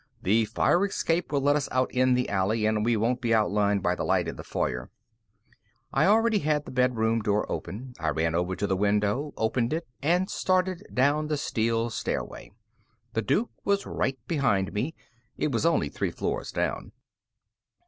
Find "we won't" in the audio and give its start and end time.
2.83-3.21